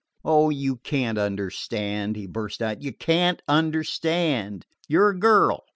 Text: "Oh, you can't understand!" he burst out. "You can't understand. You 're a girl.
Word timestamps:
"Oh, 0.25 0.49
you 0.49 0.77
can't 0.77 1.19
understand!" 1.19 2.15
he 2.15 2.25
burst 2.25 2.59
out. 2.59 2.81
"You 2.81 2.91
can't 2.91 3.39
understand. 3.47 4.65
You 4.87 4.99
're 5.01 5.09
a 5.11 5.19
girl. 5.19 5.63